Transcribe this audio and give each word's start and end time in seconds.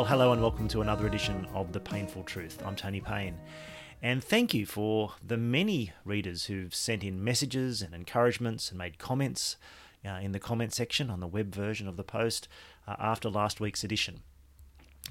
Well, 0.00 0.08
hello 0.08 0.32
and 0.32 0.40
welcome 0.40 0.66
to 0.68 0.80
another 0.80 1.06
edition 1.06 1.46
of 1.52 1.72
The 1.72 1.78
Payneful 1.78 2.22
Truth. 2.22 2.62
I'm 2.64 2.74
Tony 2.74 3.02
Payne. 3.02 3.38
And 4.00 4.24
thank 4.24 4.54
you 4.54 4.64
for 4.64 5.12
the 5.22 5.36
many 5.36 5.92
readers 6.06 6.46
who've 6.46 6.74
sent 6.74 7.04
in 7.04 7.22
messages 7.22 7.82
and 7.82 7.94
encouragements 7.94 8.70
and 8.70 8.78
made 8.78 8.96
comments 8.96 9.56
uh, 10.02 10.12
in 10.12 10.32
the 10.32 10.40
comment 10.40 10.72
section 10.72 11.10
on 11.10 11.20
the 11.20 11.26
web 11.26 11.54
version 11.54 11.86
of 11.86 11.98
the 11.98 12.02
post 12.02 12.48
uh, 12.88 12.96
after 12.98 13.28
last 13.28 13.60
week's 13.60 13.84
edition. 13.84 14.20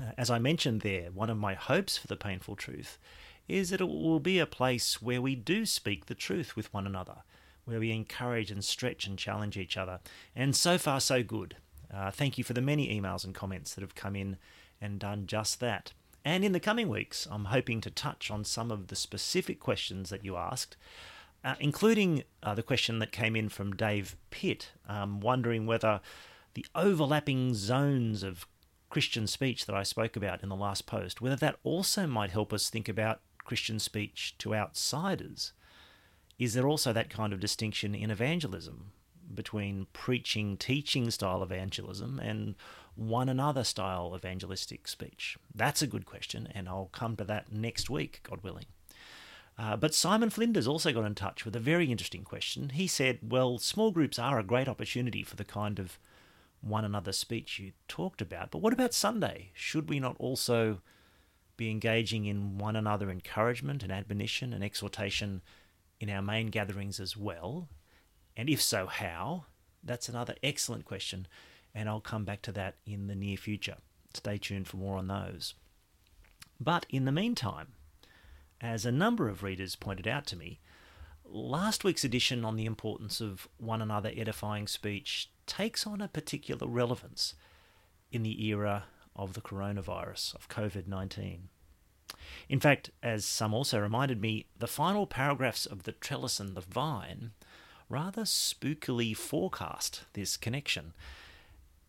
Uh, 0.01 0.13
as 0.17 0.31
I 0.31 0.39
mentioned 0.39 0.81
there, 0.81 1.11
one 1.11 1.29
of 1.29 1.37
my 1.37 1.53
hopes 1.53 1.95
for 1.95 2.07
The 2.07 2.17
Payneful 2.17 2.55
Truth 2.55 2.97
is 3.47 3.69
that 3.69 3.81
it 3.81 3.87
will 3.87 4.19
be 4.19 4.39
a 4.39 4.47
place 4.47 4.99
where 4.99 5.21
we 5.21 5.35
do 5.35 5.67
speak 5.67 6.07
the 6.07 6.15
truth 6.15 6.55
with 6.55 6.73
one 6.73 6.87
another, 6.87 7.17
where 7.65 7.79
we 7.79 7.91
encourage 7.91 8.49
and 8.49 8.65
stretch 8.65 9.05
and 9.05 9.19
challenge 9.19 9.55
each 9.55 9.77
other. 9.77 9.99
And 10.35 10.55
so 10.55 10.79
far, 10.79 10.99
so 10.99 11.21
good. 11.21 11.57
Uh, 11.93 12.09
thank 12.09 12.39
you 12.39 12.43
for 12.43 12.53
the 12.53 12.61
many 12.61 12.99
emails 12.99 13.23
and 13.23 13.35
comments 13.35 13.75
that 13.75 13.81
have 13.81 13.93
come 13.93 14.15
in 14.15 14.37
and 14.81 14.99
done 14.99 15.27
just 15.27 15.59
that. 15.59 15.93
And 16.25 16.43
in 16.43 16.51
the 16.51 16.59
coming 16.59 16.89
weeks, 16.89 17.27
I'm 17.31 17.45
hoping 17.45 17.81
to 17.81 17.89
touch 17.89 18.29
on 18.29 18.43
some 18.43 18.71
of 18.71 18.87
the 18.87 18.95
specific 18.95 19.59
questions 19.59 20.09
that 20.09 20.25
you 20.25 20.35
asked, 20.35 20.75
uh, 21.43 21.55
including 21.59 22.23
uh, 22.43 22.53
the 22.53 22.63
question 22.63 22.99
that 22.99 23.11
came 23.11 23.35
in 23.35 23.49
from 23.49 23.75
Dave 23.75 24.15
Pitt, 24.29 24.71
um, 24.87 25.21
wondering 25.21 25.65
whether 25.65 26.01
the 26.53 26.65
overlapping 26.75 27.53
zones 27.53 28.23
of 28.23 28.45
Christian 28.89 29.27
speech 29.27 29.65
that 29.65 29.75
I 29.75 29.83
spoke 29.83 30.15
about 30.15 30.43
in 30.43 30.49
the 30.49 30.55
last 30.55 30.85
post, 30.85 31.21
whether 31.21 31.35
that 31.37 31.59
also 31.63 32.07
might 32.07 32.31
help 32.31 32.51
us 32.51 32.69
think 32.69 32.89
about 32.89 33.21
Christian 33.45 33.79
speech 33.79 34.35
to 34.39 34.53
outsiders. 34.53 35.53
Is 36.37 36.53
there 36.53 36.67
also 36.67 36.91
that 36.93 37.09
kind 37.09 37.33
of 37.33 37.39
distinction 37.39 37.93
in 37.93 38.11
evangelism 38.11 38.91
between 39.33 39.87
preaching, 39.93 40.57
teaching 40.57 41.11
style 41.11 41.43
evangelism 41.43 42.19
and 42.19 42.55
one 42.95 43.29
another 43.29 43.63
style 43.63 44.13
evangelistic 44.15 44.87
speech? 44.87 45.37
That's 45.53 45.81
a 45.81 45.87
good 45.87 46.05
question, 46.05 46.47
and 46.53 46.67
I'll 46.67 46.89
come 46.91 47.15
to 47.17 47.23
that 47.25 47.51
next 47.51 47.89
week, 47.89 48.21
God 48.23 48.41
willing. 48.43 48.65
Uh, 49.57 49.75
but 49.75 49.93
Simon 49.93 50.29
Flinders 50.29 50.67
also 50.67 50.93
got 50.93 51.05
in 51.05 51.15
touch 51.15 51.43
with 51.43 51.53
a 51.53 51.59
very 51.59 51.91
interesting 51.91 52.23
question. 52.23 52.69
He 52.69 52.87
said, 52.87 53.19
Well, 53.21 53.57
small 53.57 53.91
groups 53.91 54.17
are 54.17 54.39
a 54.39 54.43
great 54.43 54.69
opportunity 54.69 55.21
for 55.21 55.35
the 55.35 55.43
kind 55.43 55.79
of 55.79 55.99
one 56.61 56.85
another 56.85 57.11
speech 57.11 57.59
you 57.59 57.73
talked 57.89 58.21
about, 58.21 58.51
but 58.51 58.59
what 58.61 58.71
about 58.71 58.93
Sunday? 58.93 59.51
Should 59.53 59.89
we 59.89 59.99
not 59.99 60.15
also 60.17 60.81
be 61.57 61.69
engaging 61.69 62.25
in 62.25 62.57
one 62.57 62.77
another 62.77 63.11
encouragement 63.11 63.83
and 63.83 63.91
admonition 63.91 64.53
and 64.53 64.63
exhortation 64.63 65.41
in 65.99 66.09
our 66.09 66.21
main 66.21 66.47
gatherings 66.47 67.01
as 67.01 67.17
well? 67.17 67.67
And 68.39 68.49
if 68.49 68.61
so, 68.61 68.87
how? 68.87 69.47
That's 69.83 70.07
another 70.07 70.33
excellent 70.41 70.85
question, 70.85 71.27
and 71.75 71.89
I'll 71.89 71.99
come 71.99 72.23
back 72.23 72.41
to 72.43 72.53
that 72.53 72.75
in 72.85 73.07
the 73.07 73.15
near 73.15 73.35
future. 73.35 73.75
Stay 74.13 74.37
tuned 74.37 74.65
for 74.65 74.77
more 74.77 74.97
on 74.97 75.07
those. 75.07 75.55
But 76.57 76.85
in 76.89 77.03
the 77.03 77.11
meantime, 77.11 77.73
as 78.61 78.85
a 78.85 78.93
number 78.93 79.27
of 79.27 79.43
readers 79.43 79.75
pointed 79.75 80.07
out 80.07 80.25
to 80.27 80.37
me, 80.37 80.61
last 81.25 81.83
week's 81.83 82.05
edition 82.05 82.45
on 82.45 82.55
the 82.55 82.65
importance 82.65 83.19
of 83.19 83.49
one 83.57 83.81
another 83.81 84.13
edifying 84.15 84.67
speech 84.67 85.29
takes 85.45 85.85
on 85.85 85.99
a 85.99 86.07
particular 86.07 86.65
relevance 86.65 87.33
in 88.09 88.23
the 88.23 88.45
era 88.45 88.85
of 89.17 89.33
the 89.33 89.41
coronavirus, 89.41 90.33
of 90.33 90.47
COVID 90.47 90.87
19. 90.87 91.49
In 92.47 92.61
fact, 92.61 92.91
as 93.03 93.25
some 93.25 93.53
also 93.53 93.81
reminded 93.81 94.21
me, 94.21 94.45
the 94.57 94.65
final 94.65 95.05
paragraphs 95.07 95.65
of 95.65 95.83
The 95.83 95.91
Trellis 95.91 96.39
and 96.39 96.55
the 96.55 96.61
Vine 96.61 97.31
rather 97.89 98.21
spookily 98.21 99.17
forecast 99.17 100.03
this 100.13 100.37
connection. 100.37 100.93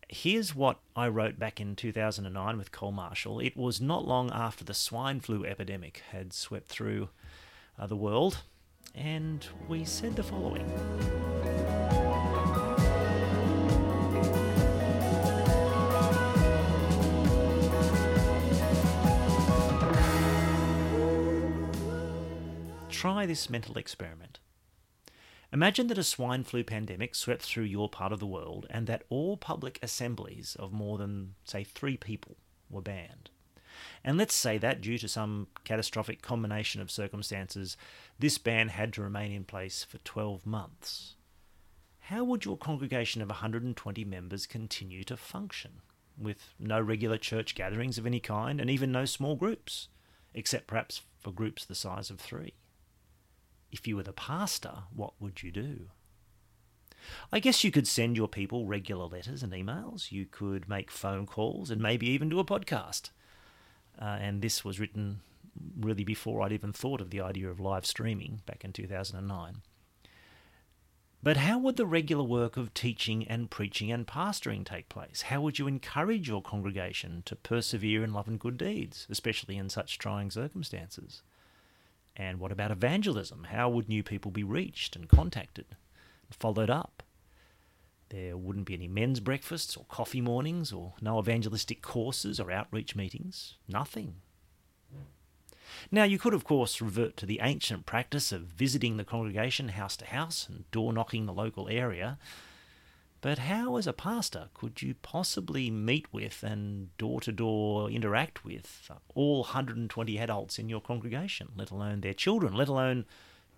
Here's 0.09 0.55
what 0.55 0.79
I 0.95 1.07
wrote 1.07 1.39
back 1.39 1.61
in 1.61 1.75
2009 1.75 2.57
with 2.57 2.71
Cole 2.71 2.91
Marshall. 2.91 3.39
It 3.39 3.55
was 3.55 3.79
not 3.79 4.05
long 4.05 4.31
after 4.33 4.65
the 4.65 4.73
swine 4.73 5.19
flu 5.21 5.45
epidemic 5.45 6.01
had 6.11 6.33
swept 6.33 6.67
through 6.67 7.09
uh, 7.79 7.87
the 7.87 7.95
world, 7.95 8.41
and 8.93 9.45
we 9.69 9.85
said 9.85 10.15
the 10.15 10.23
following. 10.23 10.69
Try 22.89 23.25
this 23.25 23.49
mental 23.49 23.77
experiment. 23.77 24.39
Imagine 25.53 25.87
that 25.87 25.97
a 25.97 26.03
swine 26.03 26.45
flu 26.45 26.63
pandemic 26.63 27.13
swept 27.13 27.41
through 27.41 27.65
your 27.65 27.89
part 27.89 28.13
of 28.13 28.19
the 28.19 28.25
world 28.25 28.65
and 28.69 28.87
that 28.87 29.03
all 29.09 29.35
public 29.35 29.79
assemblies 29.83 30.55
of 30.57 30.71
more 30.71 30.97
than, 30.97 31.35
say, 31.43 31.65
three 31.65 31.97
people 31.97 32.37
were 32.69 32.81
banned. 32.81 33.29
And 34.03 34.17
let's 34.17 34.33
say 34.33 34.57
that 34.57 34.79
due 34.79 34.97
to 34.97 35.09
some 35.09 35.47
catastrophic 35.65 36.21
combination 36.21 36.81
of 36.81 36.89
circumstances, 36.89 37.75
this 38.17 38.37
ban 38.37 38.69
had 38.69 38.93
to 38.93 39.01
remain 39.01 39.31
in 39.31 39.43
place 39.43 39.83
for 39.83 39.97
12 39.99 40.45
months. 40.45 41.15
How 42.05 42.23
would 42.23 42.45
your 42.45 42.57
congregation 42.57 43.21
of 43.21 43.29
120 43.29 44.05
members 44.05 44.47
continue 44.47 45.03
to 45.03 45.17
function, 45.17 45.81
with 46.17 46.53
no 46.59 46.79
regular 46.79 47.17
church 47.17 47.55
gatherings 47.55 47.97
of 47.97 48.05
any 48.05 48.19
kind 48.19 48.61
and 48.61 48.69
even 48.69 48.91
no 48.91 49.05
small 49.05 49.35
groups, 49.35 49.89
except 50.33 50.67
perhaps 50.67 51.01
for 51.19 51.31
groups 51.31 51.65
the 51.65 51.75
size 51.75 52.09
of 52.09 52.19
three? 52.19 52.53
If 53.71 53.87
you 53.87 53.95
were 53.95 54.03
the 54.03 54.13
pastor, 54.13 54.83
what 54.93 55.13
would 55.19 55.43
you 55.43 55.51
do? 55.51 55.87
I 57.31 57.39
guess 57.39 57.63
you 57.63 57.71
could 57.71 57.87
send 57.87 58.15
your 58.15 58.27
people 58.27 58.65
regular 58.65 59.05
letters 59.05 59.43
and 59.43 59.53
emails. 59.53 60.11
You 60.11 60.25
could 60.25 60.69
make 60.69 60.91
phone 60.91 61.25
calls 61.25 61.71
and 61.71 61.81
maybe 61.81 62.07
even 62.07 62.29
do 62.29 62.39
a 62.39 62.45
podcast. 62.45 63.09
Uh, 63.99 64.17
and 64.19 64.41
this 64.41 64.63
was 64.63 64.79
written 64.79 65.21
really 65.79 66.03
before 66.03 66.41
I'd 66.41 66.51
even 66.51 66.73
thought 66.73 67.01
of 67.01 67.09
the 67.09 67.21
idea 67.21 67.49
of 67.49 67.59
live 67.59 67.85
streaming 67.85 68.41
back 68.45 68.63
in 68.63 68.73
2009. 68.73 69.61
But 71.23 71.37
how 71.37 71.59
would 71.59 71.75
the 71.75 71.85
regular 71.85 72.23
work 72.23 72.57
of 72.57 72.73
teaching 72.73 73.27
and 73.27 73.51
preaching 73.51 73.91
and 73.91 74.07
pastoring 74.07 74.65
take 74.65 74.89
place? 74.89 75.23
How 75.23 75.39
would 75.41 75.59
you 75.59 75.67
encourage 75.67 76.27
your 76.27 76.41
congregation 76.41 77.21
to 77.25 77.35
persevere 77.35 78.03
in 78.03 78.11
love 78.11 78.27
and 78.27 78.39
good 78.39 78.57
deeds, 78.57 79.05
especially 79.07 79.55
in 79.57 79.69
such 79.69 79.99
trying 79.99 80.31
circumstances? 80.31 81.21
And 82.15 82.39
what 82.39 82.51
about 82.51 82.71
evangelism? 82.71 83.45
How 83.45 83.69
would 83.69 83.87
new 83.87 84.03
people 84.03 84.31
be 84.31 84.43
reached 84.43 84.95
and 84.95 85.07
contacted 85.07 85.65
and 86.27 86.35
followed 86.35 86.69
up? 86.69 87.03
There 88.09 88.35
wouldn't 88.35 88.65
be 88.65 88.73
any 88.73 88.89
men's 88.89 89.21
breakfasts 89.21 89.77
or 89.77 89.85
coffee 89.85 90.19
mornings 90.19 90.73
or 90.73 90.93
no 91.01 91.17
evangelistic 91.19 91.81
courses 91.81 92.39
or 92.39 92.51
outreach 92.51 92.95
meetings. 92.95 93.55
Nothing. 93.69 94.15
Now, 95.89 96.03
you 96.03 96.19
could, 96.19 96.33
of 96.33 96.43
course, 96.43 96.81
revert 96.81 97.15
to 97.17 97.25
the 97.25 97.39
ancient 97.41 97.85
practice 97.85 98.33
of 98.33 98.41
visiting 98.41 98.97
the 98.97 99.05
congregation 99.05 99.69
house 99.69 99.95
to 99.97 100.05
house 100.05 100.47
and 100.49 100.69
door 100.71 100.91
knocking 100.91 101.25
the 101.25 101.33
local 101.33 101.69
area 101.69 102.19
but 103.21 103.37
how, 103.37 103.77
as 103.77 103.85
a 103.85 103.93
pastor, 103.93 104.49
could 104.55 104.81
you 104.81 104.95
possibly 104.95 105.69
meet 105.69 106.11
with 106.11 106.41
and 106.41 106.95
door 106.97 107.21
to 107.21 107.31
door 107.31 107.87
interact 107.87 108.43
with 108.43 108.89
all 109.13 109.41
120 109.41 110.17
adults 110.17 110.57
in 110.57 110.69
your 110.69 110.81
congregation, 110.81 111.49
let 111.55 111.69
alone 111.69 112.01
their 112.01 112.15
children, 112.15 112.53
let 112.53 112.67
alone 112.67 113.05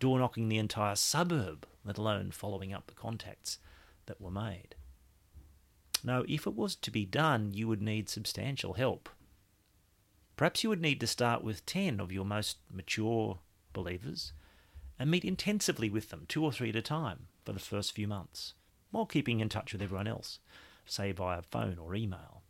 door 0.02 0.20
knocking 0.20 0.50
the 0.50 0.58
entire 0.58 0.96
suburb, 0.96 1.66
let 1.86 1.98
alone 1.98 2.32
following 2.32 2.74
up 2.74 2.88
the 2.88 2.94
contacts 2.94 3.58
that 4.06 4.20
were 4.20 4.30
made? 4.30 4.76
No, 6.04 6.26
if 6.28 6.46
it 6.46 6.56
was 6.56 6.76
to 6.76 6.92
be 6.92 7.06
done, 7.06 7.54
you 7.54 7.70
would 7.70 7.82
need 7.82 8.10
substantial 8.10 8.74
help. 8.74 9.08
Perhaps 10.36 10.64
you 10.64 10.70
would 10.70 10.82
need 10.82 11.00
to 11.00 11.08
start 11.08 11.42
with 11.42 11.66
10 11.66 12.02
of 12.02 12.12
your 12.12 12.26
most 12.26 12.58
mature 12.70 13.40
believers 13.72 14.34
and 15.00 15.10
meet 15.10 15.24
intensively 15.24 15.90
with 15.90 16.10
them, 16.10 16.26
two 16.28 16.44
or 16.44 16.52
three 16.52 16.70
at 16.70 16.76
a 16.76 16.82
time, 16.82 17.28
for 17.46 17.54
the 17.54 17.60
first 17.60 17.94
few 17.94 18.10
months 18.10 18.56
while 18.94 19.06
keeping 19.08 19.40
in 19.40 19.50
touch 19.50 19.74
with 19.74 19.82
everyone 19.82 20.08
else, 20.08 20.40
say 20.86 21.12
via 21.12 21.42
phone 21.42 21.78
or 21.78 21.96
email. 21.96 22.44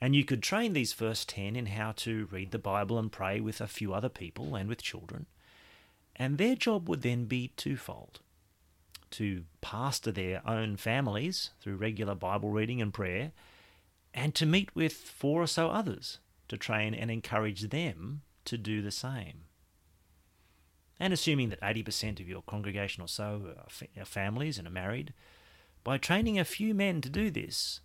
And 0.00 0.16
you 0.16 0.24
could 0.24 0.42
train 0.42 0.72
these 0.72 0.92
first 0.92 1.28
10 1.28 1.54
in 1.54 1.66
how 1.66 1.92
to 1.98 2.26
read 2.32 2.50
the 2.50 2.58
Bible 2.58 2.98
and 2.98 3.12
pray 3.12 3.40
with 3.40 3.60
a 3.60 3.68
few 3.68 3.94
other 3.94 4.08
people 4.08 4.56
and 4.56 4.68
with 4.68 4.82
children. 4.82 5.26
And 6.16 6.38
their 6.38 6.56
job 6.56 6.88
would 6.88 7.02
then 7.02 7.26
be 7.26 7.52
twofold 7.56 8.20
to 9.12 9.44
pastor 9.60 10.10
their 10.10 10.42
own 10.48 10.76
families 10.76 11.50
through 11.60 11.76
regular 11.76 12.14
Bible 12.14 12.50
reading 12.50 12.80
and 12.80 12.92
prayer, 12.92 13.32
and 14.14 14.34
to 14.34 14.46
meet 14.46 14.74
with 14.74 14.94
four 14.94 15.42
or 15.42 15.46
so 15.46 15.68
others 15.68 16.18
to 16.48 16.56
train 16.56 16.94
and 16.94 17.10
encourage 17.10 17.62
them 17.68 18.22
to 18.46 18.58
do 18.58 18.80
the 18.80 18.90
same. 18.90 19.42
And 20.98 21.12
assuming 21.12 21.50
that 21.50 21.60
80% 21.60 22.20
of 22.20 22.28
your 22.28 22.42
congregation 22.42 23.02
or 23.02 23.08
so 23.08 23.54
are 23.98 24.04
families 24.04 24.58
and 24.58 24.66
are 24.66 24.70
married, 24.70 25.12
by 25.84 25.98
training 25.98 26.38
a 26.38 26.44
few 26.44 26.74
men 26.74 27.00
to 27.00 27.08
do 27.08 27.30
this, 27.30 27.80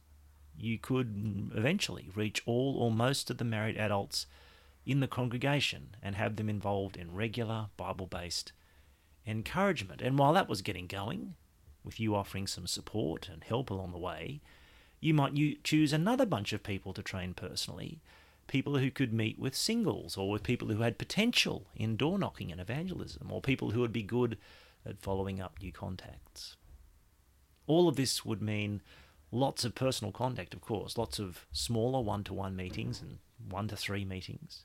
you 0.57 0.77
could 0.77 1.51
eventually 1.55 2.09
reach 2.15 2.41
all 2.45 2.77
or 2.77 2.91
most 2.91 3.29
of 3.29 3.37
the 3.37 3.45
married 3.45 3.77
adults 3.77 4.25
in 4.85 4.99
the 4.99 5.07
congregation 5.07 5.95
and 6.01 6.15
have 6.15 6.35
them 6.35 6.49
involved 6.49 6.97
in 6.97 7.13
regular 7.13 7.67
Bible 7.77 8.07
based 8.07 8.51
encouragement. 9.25 10.01
And 10.01 10.17
while 10.17 10.33
that 10.33 10.49
was 10.49 10.61
getting 10.61 10.87
going, 10.87 11.35
with 11.83 11.99
you 11.99 12.15
offering 12.15 12.47
some 12.47 12.67
support 12.67 13.29
and 13.31 13.43
help 13.43 13.69
along 13.69 13.91
the 13.91 13.97
way, 13.97 14.41
you 14.99 15.13
might 15.13 15.63
choose 15.63 15.93
another 15.93 16.25
bunch 16.25 16.53
of 16.53 16.63
people 16.63 16.93
to 16.93 17.03
train 17.03 17.33
personally 17.33 18.01
people 18.47 18.77
who 18.77 18.89
could 18.89 19.13
meet 19.13 19.37
with 19.37 19.55
singles 19.55 20.17
or 20.17 20.29
with 20.29 20.41
people 20.43 20.69
who 20.69 20.81
had 20.81 20.97
potential 20.97 21.67
in 21.75 21.97
door 21.97 22.17
knocking 22.17 22.51
and 22.51 22.59
evangelism 22.59 23.31
or 23.31 23.41
people 23.41 23.71
who 23.71 23.81
would 23.81 23.93
be 23.93 24.03
good 24.03 24.37
at 24.85 24.99
following 25.01 25.39
up 25.39 25.57
new 25.61 25.71
contacts. 25.71 26.55
All 27.67 27.87
of 27.87 27.95
this 27.97 28.25
would 28.25 28.41
mean 28.41 28.81
lots 29.31 29.65
of 29.65 29.75
personal 29.75 30.11
contact, 30.11 30.53
of 30.53 30.61
course, 30.61 30.97
lots 30.97 31.19
of 31.19 31.45
smaller 31.51 32.01
one 32.01 32.23
to 32.23 32.33
one 32.33 32.55
meetings 32.55 33.01
and 33.01 33.19
one 33.49 33.67
to 33.67 33.75
three 33.75 34.05
meetings. 34.05 34.63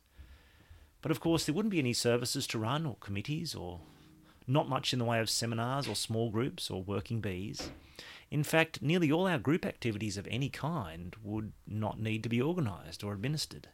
But 1.02 1.10
of 1.10 1.20
course, 1.20 1.44
there 1.44 1.54
wouldn't 1.54 1.72
be 1.72 1.80
any 1.80 1.92
services 1.92 2.46
to 2.48 2.58
run 2.58 2.86
or 2.86 2.96
committees 3.00 3.54
or 3.54 3.80
not 4.46 4.68
much 4.68 4.92
in 4.92 4.98
the 4.98 5.04
way 5.04 5.20
of 5.20 5.28
seminars 5.28 5.88
or 5.88 5.96
small 5.96 6.30
groups 6.30 6.70
or 6.70 6.82
working 6.82 7.20
bees. 7.20 7.70
In 8.30 8.44
fact, 8.44 8.80
nearly 8.80 9.10
all 9.10 9.26
our 9.26 9.38
group 9.38 9.66
activities 9.66 10.16
of 10.16 10.26
any 10.30 10.48
kind 10.48 11.14
would 11.22 11.52
not 11.66 12.00
need 12.00 12.22
to 12.22 12.28
be 12.28 12.40
organised 12.40 13.04
or 13.04 13.12
administered 13.12 13.68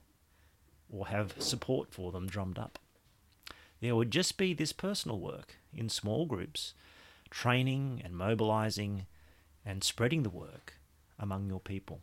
or 0.90 1.08
have 1.08 1.34
support 1.38 1.92
for 1.92 2.10
them 2.12 2.26
drummed 2.26 2.58
up. 2.58 2.78
There 3.80 3.94
would 3.94 4.10
just 4.10 4.36
be 4.36 4.54
this 4.54 4.72
personal 4.72 5.20
work 5.20 5.56
in 5.72 5.88
small 5.88 6.26
groups, 6.26 6.74
training 7.30 8.02
and 8.04 8.16
mobilising 8.16 9.06
and 9.68 9.84
spreading 9.84 10.22
the 10.22 10.30
work 10.30 10.78
among 11.18 11.46
your 11.46 11.60
people. 11.60 12.00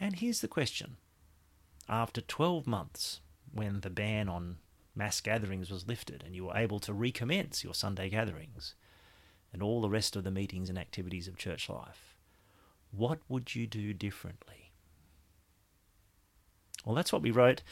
And 0.00 0.16
here's 0.16 0.40
the 0.40 0.48
question 0.48 0.96
after 1.88 2.20
12 2.20 2.66
months, 2.66 3.20
when 3.52 3.80
the 3.80 3.90
ban 3.90 4.28
on 4.28 4.56
mass 4.96 5.20
gatherings 5.20 5.70
was 5.70 5.86
lifted 5.86 6.24
and 6.26 6.34
you 6.34 6.46
were 6.46 6.56
able 6.56 6.80
to 6.80 6.92
recommence 6.92 7.62
your 7.62 7.74
Sunday 7.74 8.08
gatherings 8.08 8.74
and 9.52 9.62
all 9.62 9.80
the 9.80 9.88
rest 9.88 10.16
of 10.16 10.24
the 10.24 10.32
meetings 10.32 10.68
and 10.68 10.78
activities 10.78 11.28
of 11.28 11.36
church 11.36 11.68
life, 11.68 12.16
what 12.90 13.20
would 13.28 13.54
you 13.54 13.68
do 13.68 13.94
differently? 13.94 14.72
Well, 16.84 16.96
that's 16.96 17.12
what 17.12 17.22
we 17.22 17.30
wrote 17.30 17.62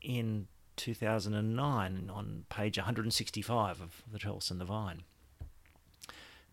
in 0.00 0.46
2009 0.76 2.10
on 2.14 2.44
page 2.48 2.78
165 2.78 3.80
of 3.80 4.02
The 4.10 4.20
Trellis 4.20 4.52
and 4.52 4.60
the 4.60 4.64
Vine. 4.64 5.02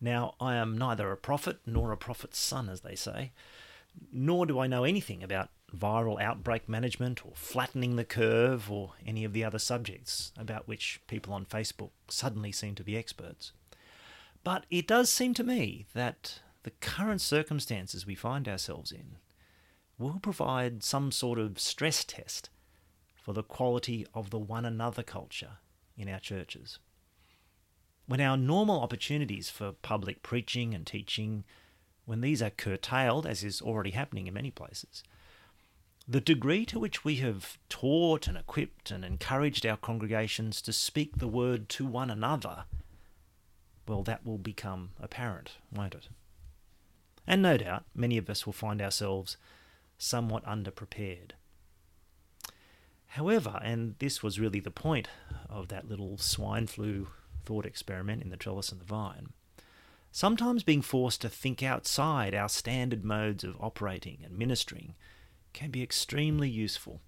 Now, 0.00 0.34
I 0.40 0.54
am 0.54 0.78
neither 0.78 1.10
a 1.10 1.16
prophet 1.16 1.58
nor 1.66 1.92
a 1.92 1.96
prophet's 1.96 2.38
son, 2.38 2.68
as 2.68 2.82
they 2.82 2.94
say, 2.94 3.32
nor 4.12 4.46
do 4.46 4.58
I 4.58 4.66
know 4.66 4.84
anything 4.84 5.22
about 5.22 5.50
viral 5.76 6.20
outbreak 6.20 6.68
management 6.68 7.26
or 7.26 7.32
flattening 7.34 7.96
the 7.96 8.04
curve 8.04 8.70
or 8.70 8.92
any 9.06 9.24
of 9.24 9.32
the 9.32 9.44
other 9.44 9.58
subjects 9.58 10.32
about 10.38 10.68
which 10.68 11.00
people 11.06 11.34
on 11.34 11.44
Facebook 11.44 11.90
suddenly 12.08 12.52
seem 12.52 12.74
to 12.76 12.84
be 12.84 12.96
experts. 12.96 13.52
But 14.44 14.64
it 14.70 14.86
does 14.86 15.10
seem 15.10 15.34
to 15.34 15.44
me 15.44 15.86
that 15.94 16.40
the 16.62 16.70
current 16.70 17.20
circumstances 17.20 18.06
we 18.06 18.14
find 18.14 18.48
ourselves 18.48 18.92
in 18.92 19.16
will 19.98 20.20
provide 20.20 20.82
some 20.82 21.10
sort 21.10 21.38
of 21.38 21.58
stress 21.58 22.04
test 22.04 22.50
for 23.14 23.32
the 23.32 23.42
quality 23.42 24.06
of 24.14 24.30
the 24.30 24.38
one 24.38 24.64
another 24.64 25.02
culture 25.02 25.58
in 25.96 26.08
our 26.08 26.20
churches. 26.20 26.78
When 28.08 28.22
our 28.22 28.38
normal 28.38 28.80
opportunities 28.80 29.50
for 29.50 29.72
public 29.72 30.22
preaching 30.22 30.72
and 30.72 30.86
teaching, 30.86 31.44
when 32.06 32.22
these 32.22 32.40
are 32.40 32.48
curtailed, 32.48 33.26
as 33.26 33.44
is 33.44 33.60
already 33.60 33.90
happening 33.90 34.26
in 34.26 34.32
many 34.32 34.50
places, 34.50 35.04
the 36.08 36.22
degree 36.22 36.64
to 36.64 36.78
which 36.78 37.04
we 37.04 37.16
have 37.16 37.58
taught 37.68 38.26
and 38.26 38.38
equipped 38.38 38.90
and 38.90 39.04
encouraged 39.04 39.66
our 39.66 39.76
congregations 39.76 40.62
to 40.62 40.72
speak 40.72 41.18
the 41.18 41.28
word 41.28 41.68
to 41.68 41.84
one 41.84 42.10
another, 42.10 42.64
well, 43.86 44.02
that 44.04 44.24
will 44.24 44.38
become 44.38 44.92
apparent, 44.98 45.58
won't 45.70 45.94
it? 45.94 46.08
And 47.26 47.42
no 47.42 47.58
doubt, 47.58 47.84
many 47.94 48.16
of 48.16 48.30
us 48.30 48.46
will 48.46 48.54
find 48.54 48.80
ourselves 48.80 49.36
somewhat 49.98 50.46
underprepared. 50.46 51.32
However, 53.08 53.60
and 53.62 53.96
this 53.98 54.22
was 54.22 54.40
really 54.40 54.60
the 54.60 54.70
point 54.70 55.08
of 55.50 55.68
that 55.68 55.90
little 55.90 56.16
swine 56.16 56.66
flu 56.66 57.08
thought 57.48 57.64
experiment 57.64 58.22
in 58.22 58.28
the 58.28 58.36
trellis 58.36 58.70
and 58.70 58.78
the 58.78 58.84
vine, 58.84 59.30
sometimes 60.12 60.62
being 60.62 60.82
forced 60.82 61.22
to 61.22 61.30
think 61.30 61.62
outside 61.62 62.34
our 62.34 62.48
standard 62.48 63.06
modes 63.06 63.42
of 63.42 63.56
operating 63.58 64.18
and 64.22 64.36
ministering 64.36 64.94
can 65.54 65.70
be 65.70 65.82
extremely 65.82 66.50
useful. 66.50 67.00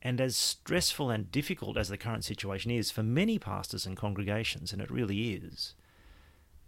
And 0.00 0.22
as 0.22 0.36
stressful 0.36 1.10
and 1.10 1.30
difficult 1.30 1.76
as 1.76 1.90
the 1.90 1.98
current 1.98 2.24
situation 2.24 2.70
is 2.70 2.90
for 2.90 3.02
many 3.02 3.38
pastors 3.38 3.84
and 3.84 3.94
congregations, 3.94 4.72
and 4.72 4.80
it 4.80 4.90
really 4.90 5.34
is, 5.34 5.74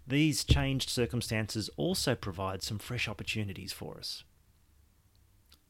these 0.06 0.44
changed 0.44 0.90
circumstances 0.90 1.70
also 1.78 2.14
provide 2.14 2.62
some 2.62 2.78
fresh 2.78 3.08
opportunities 3.08 3.72
for 3.72 3.96
us. 3.96 4.25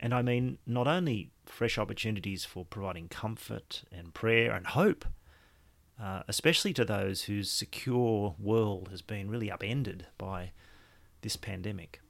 And 0.01 0.13
I 0.13 0.23
mean 0.23 0.59
not 0.67 0.89
only 0.89 1.31
fresh 1.47 1.79
opportunities 1.79 2.45
for 2.45 2.65
providing 2.65 3.07
comfort 3.07 3.85
and 3.93 4.13
prayer 4.13 4.51
and 4.51 4.67
hope, 4.67 5.05
uh, 6.01 6.23
especially 6.29 6.73
to 6.75 6.85
those 6.85 7.23
whose 7.23 7.51
secure 7.51 8.35
world 8.39 8.89
has 8.91 9.03
been 9.03 9.31
really 9.31 9.51
upended 9.51 10.07
by 10.19 10.51
this 11.23 11.37
pandemic, 11.37 12.01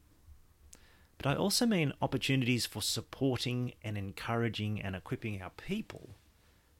but 1.18 1.26
I 1.26 1.36
also 1.36 1.66
mean 1.66 1.92
opportunities 2.02 2.66
for 2.66 2.82
supporting 2.82 3.72
and 3.82 3.96
encouraging 3.96 4.80
and 4.80 4.96
equipping 4.96 5.40
our 5.40 5.50
people 5.50 6.10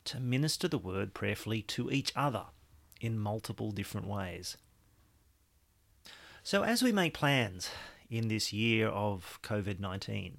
to 0.05 0.21
minister 0.21 0.69
the 0.69 0.79
word 0.79 1.15
prayerfully 1.15 1.63
to 1.63 1.91
each 1.91 2.13
other 2.15 2.47
in 3.01 3.19
multiple 3.19 3.71
different 3.71 4.07
ways. 4.07 4.57
So, 6.43 6.63
as 6.63 6.83
we 6.83 6.93
make 6.93 7.15
plans 7.15 7.71
in 8.11 8.29
this 8.29 8.53
year 8.53 8.89
of 8.89 9.39
COVID 9.43 9.81
19 9.81 10.39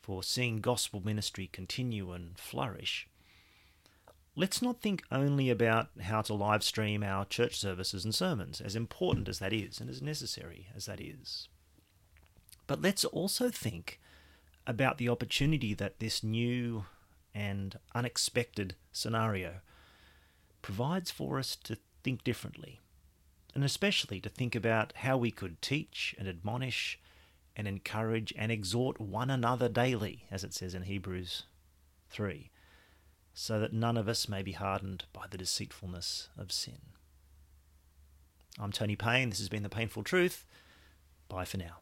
for 0.00 0.22
seeing 0.22 0.60
gospel 0.60 1.00
ministry 1.04 1.48
continue 1.52 2.10
and 2.10 2.36
flourish, 2.38 3.08
let's 4.38 4.62
not 4.62 4.80
think 4.80 5.02
only 5.10 5.50
about 5.50 5.88
how 6.00 6.22
to 6.22 6.32
live 6.32 6.62
stream 6.62 7.02
our 7.02 7.24
church 7.24 7.58
services 7.58 8.04
and 8.04 8.14
sermons, 8.14 8.60
as 8.60 8.76
important 8.76 9.28
as 9.28 9.40
that 9.40 9.52
is 9.52 9.80
and 9.80 9.90
as 9.90 10.00
necessary 10.00 10.68
as 10.76 10.86
that 10.86 11.00
is. 11.00 11.48
But 12.68 12.80
let's 12.80 13.04
also 13.04 13.50
think 13.50 13.98
about 14.64 14.96
the 14.98 15.08
opportunity 15.08 15.74
that 15.74 15.98
this 15.98 16.22
new 16.22 16.84
and 17.34 17.80
unexpected 17.96 18.76
scenario 18.92 19.54
provides 20.62 21.10
for 21.10 21.40
us 21.40 21.56
to 21.56 21.76
think 22.04 22.22
differently, 22.22 22.78
and 23.56 23.64
especially 23.64 24.20
to 24.20 24.28
think 24.28 24.54
about 24.54 24.92
how 24.98 25.16
we 25.16 25.32
could 25.32 25.60
teach 25.60 26.14
and 26.16 26.28
admonish 26.28 27.00
and 27.56 27.66
encourage 27.66 28.32
and 28.38 28.52
exhort 28.52 29.00
one 29.00 29.30
another 29.30 29.68
daily, 29.68 30.26
as 30.30 30.44
it 30.44 30.54
says 30.54 30.76
in 30.76 30.82
Hebrews 30.82 31.42
3, 32.10 32.52
so 33.40 33.60
that 33.60 33.72
none 33.72 33.96
of 33.96 34.08
us 34.08 34.28
may 34.28 34.42
be 34.42 34.50
hardened 34.50 35.04
by 35.12 35.24
the 35.30 35.38
deceitfulness 35.38 36.28
of 36.36 36.50
sin. 36.50 36.80
I'm 38.58 38.72
Tony 38.72 38.96
Payne. 38.96 39.30
This 39.30 39.38
has 39.38 39.48
been 39.48 39.62
The 39.62 39.68
Payneful 39.68 40.02
Truth. 40.02 40.44
Bye 41.28 41.44
for 41.44 41.56
now. 41.56 41.76